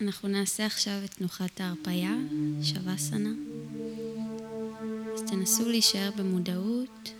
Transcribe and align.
אנחנו 0.00 0.28
נעשה 0.28 0.66
עכשיו 0.66 1.00
את 1.04 1.10
תנוחת 1.10 1.60
ההרפייה, 1.60 2.14
שווסנה. 2.62 3.30
אז 5.14 5.22
תנסו 5.22 5.68
להישאר 5.68 6.10
במודעות, 6.16 7.12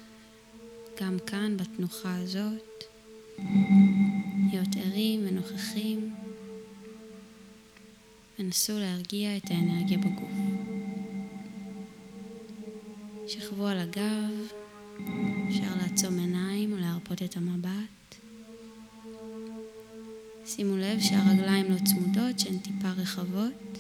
גם 1.01 1.16
כאן 1.27 1.56
בתנוחה 1.56 2.16
הזאת, 2.16 2.85
להיות 4.50 4.68
ערים 4.77 5.21
ונוכחים. 5.29 6.14
ונסו 8.39 8.79
להרגיע 8.79 9.36
את 9.36 9.50
האנרגיה 9.50 9.99
בגוף. 9.99 10.32
שכבו 13.26 13.67
על 13.67 13.79
הגב, 13.79 14.53
אפשר 15.49 15.75
לעצום 15.82 16.18
עיניים 16.18 16.72
או 16.72 16.79
להרפות 16.79 17.22
את 17.22 17.36
המבט. 17.36 18.29
שימו 20.54 20.77
לב 20.77 21.00
שהרגליים 21.00 21.67
לא 21.72 21.77
צמודות, 21.85 22.39
שהן 22.39 22.58
טיפה 22.58 22.89
רחבות. 22.96 23.79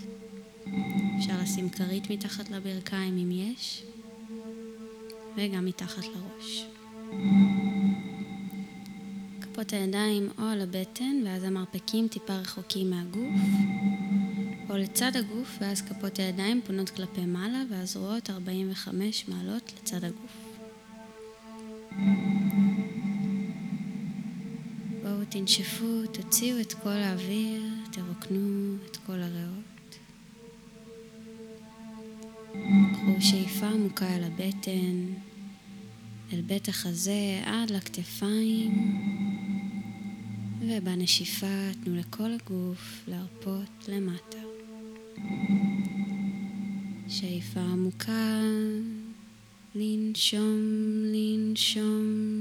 אפשר 1.18 1.32
לשים 1.42 1.70
כרית 1.70 2.10
מתחת 2.10 2.50
לברכיים 2.50 3.18
אם 3.18 3.30
יש, 3.32 3.82
וגם 5.36 5.64
מתחת 5.64 6.04
לראש. 6.04 6.66
כפות 9.40 9.72
הידיים 9.72 10.28
או 10.38 10.44
על 10.44 10.60
הבטן, 10.60 11.22
ואז 11.24 11.44
המרפקים 11.44 12.08
טיפה 12.08 12.34
רחוקים 12.34 12.90
מהגוף, 12.90 13.40
או 14.70 14.76
לצד 14.76 15.16
הגוף, 15.16 15.58
ואז 15.60 15.82
כפות 15.82 16.18
הידיים 16.18 16.60
פונות 16.66 16.90
כלפי 16.90 17.26
מעלה, 17.26 17.62
והזרועות 17.70 18.30
45 18.30 19.28
מעלות 19.28 19.72
לצד 19.76 20.04
הגוף. 20.04 20.50
תנשפו, 25.30 26.02
תוציאו 26.12 26.60
את 26.60 26.72
כל 26.72 26.88
האוויר, 26.88 27.62
תרוקנו 27.92 28.76
את 28.86 28.96
כל 28.96 29.20
הריאות. 29.22 29.98
קחו 32.92 33.20
שאיפה 33.20 33.66
עמוקה 33.66 34.16
אל 34.16 34.24
הבטן, 34.24 35.06
אל 36.32 36.40
בית 36.40 36.68
החזה 36.68 37.42
עד 37.44 37.70
לכתפיים, 37.70 38.98
ובנשיפה 40.60 41.70
תנו 41.84 41.96
לכל 41.96 42.30
הגוף 42.32 43.04
להרפות 43.08 43.88
למטה. 43.88 44.38
שאיפה 47.08 47.60
עמוקה, 47.60 48.40
לנשום, 49.74 50.60
לנשום. 51.12 52.39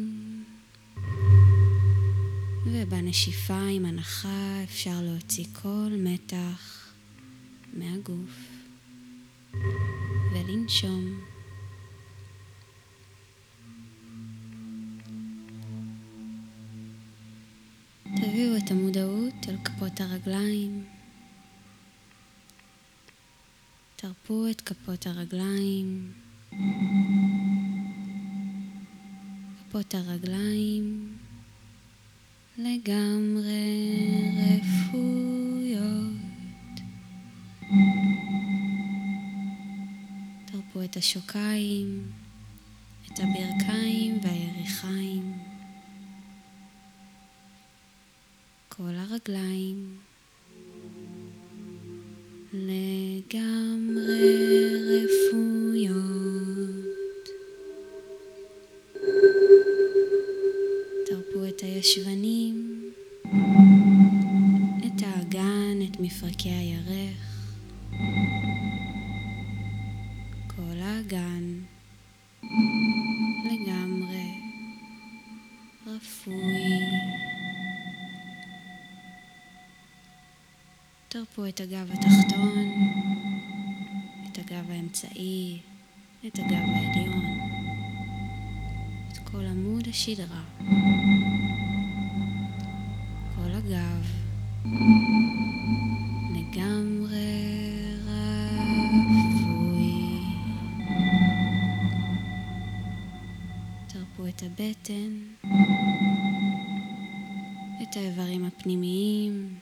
ובנשיפה 2.81 3.61
עם 3.72 3.85
הנחה 3.85 4.63
אפשר 4.63 5.02
להוציא 5.02 5.45
כל 5.61 5.89
מתח 5.97 6.91
מהגוף 7.73 8.39
ולנשום. 10.33 11.19
תביאו 18.03 18.57
את 18.57 18.72
המודעות 18.72 19.33
אל 19.50 19.57
כפות 19.63 20.02
הרגליים. 20.02 20.85
תרפו 23.95 24.47
את 24.52 24.61
כפות 24.61 25.07
הרגליים. 25.07 26.11
כפות 29.69 29.95
הרגליים 29.95 31.17
לגמרי 32.60 34.00
רפויות. 34.38 36.10
תרפו 40.46 40.84
את 40.84 40.98
השוקיים, 40.98 42.03
את 43.06 43.19
הברכיים 43.19 44.19
והיריחיים, 44.24 45.34
כל 48.69 48.94
הרגליים. 48.96 49.98
לגמרי 52.53 54.00
רפויות. 54.90 56.09
תרפו 61.06 61.46
את 61.48 61.59
הישבנים, 61.62 62.38
מפרקי 66.09 66.50
הירך, 66.50 67.47
כל 70.47 70.80
האגן 70.81 71.44
לגמרי 73.46 74.31
רפוי. 75.88 76.36
תרפו 81.08 81.46
את 81.46 81.59
הגב 81.59 81.92
התחתון, 81.92 82.72
את 84.31 84.38
הגב 84.38 84.72
האמצעי, 84.72 85.59
את 86.28 86.40
הגב 86.40 86.69
העליון, 86.75 87.40
את 89.12 89.18
כל 89.18 89.46
עמוד 89.46 89.88
השדרה, 89.88 90.42
תרפו 104.19 104.30
את 104.30 104.44
הבטן, 104.44 105.12
את 107.81 107.96
האיברים 107.96 108.46
הפנימיים, 108.46 109.56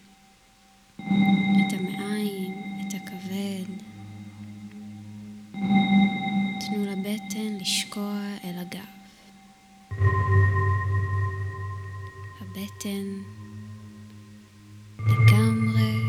את 0.97 1.73
המעיים, 1.73 2.53
את 2.81 2.93
הכבד. 2.93 3.73
תנו 6.59 6.85
לבטן 6.85 7.57
לשקוע 7.61 8.21
אל 8.43 8.59
הגב. 8.59 8.81
הבטן 12.41 13.21
לגמרי 14.99 16.01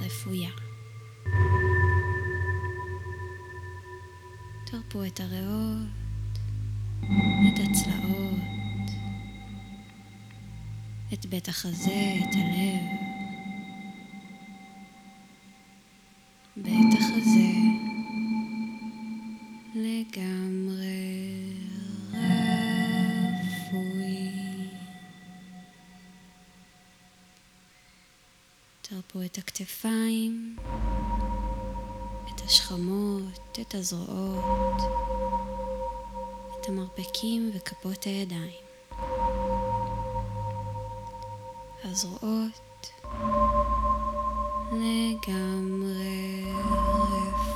רפויה. 0.00 0.50
תרפו 4.64 5.04
את 5.04 5.20
הריאות, 5.20 6.07
את 7.04 7.58
הצלעות, 7.58 8.90
את 11.12 11.26
בית 11.26 11.48
החזה, 11.48 12.14
את 12.22 12.34
הלב. 12.34 12.82
בית 16.56 16.94
החזה 16.98 17.50
לגמרי 19.74 21.54
רפוי. 22.12 23.48
תרפו 28.82 29.22
את 29.22 29.38
הכתפיים, 29.38 30.56
את 32.34 32.40
השכמות, 32.40 33.58
את 33.60 33.74
הזרועות, 33.74 34.82
המרפקים 36.68 37.50
וכפות 37.54 38.04
הידיים. 38.04 38.68
הזרועות 41.84 42.90
לגמרי 44.72 46.44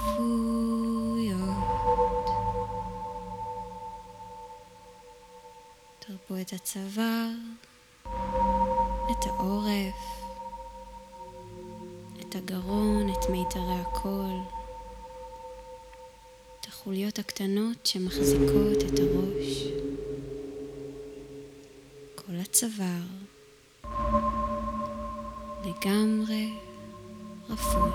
רפויות. 0.03 0.63
תרפו 5.99 6.37
את 6.41 6.53
הצוואר, 6.53 7.31
את 9.11 9.27
העורף, 9.27 10.23
את 12.21 12.35
הגרון, 12.35 13.09
את 13.11 13.31
מיתרי 13.31 13.81
הקול, 13.81 14.62
החוליות 16.83 17.19
הקטנות 17.19 17.87
שמחזיקות 17.87 18.79
את 18.87 18.99
הראש, 18.99 19.65
כל 22.15 22.33
הצוואר 22.41 23.03
לגמרי 25.65 26.53
רפוי. 27.51 27.91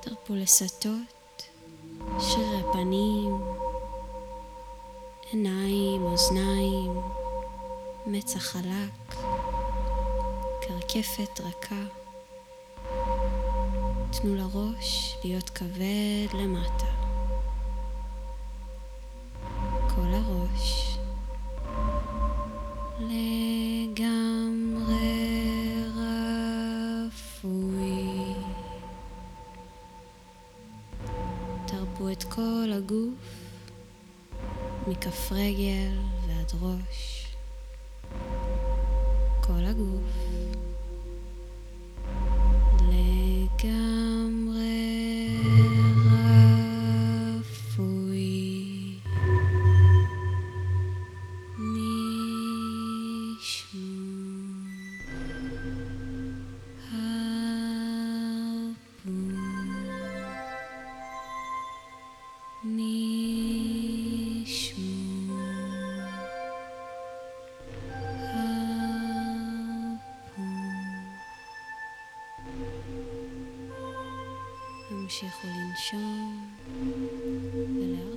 תרפו 0.00 0.34
לסטות, 0.34 1.42
שרירי 2.20 2.62
פנים, 2.72 3.40
עיניים, 5.30 6.02
אוזניים, 6.02 7.00
מצח 8.06 8.42
חלק, 8.42 9.14
קרקפת 10.60 11.40
רכה. 11.40 12.07
תנו 14.12 14.34
לראש 14.34 15.16
להיות 15.24 15.50
כבד 15.50 16.26
למטה. 16.34 16.86
כל 19.94 20.14
הראש 20.14 20.98
לגמרי 23.00 23.84
רפוי. 27.16 28.34
תרפו 31.66 32.08
את 32.12 32.24
כל 32.24 32.70
הגוף 32.72 33.48
מכף 34.86 35.32
רגל 35.32 35.98
ועד 36.26 36.52
ראש. 36.60 37.26
כל 39.40 39.64
הגוף 39.64 40.47
תמשיכו 75.08 75.48
לנשום 75.48 76.48
ולהרגיש. 77.54 78.07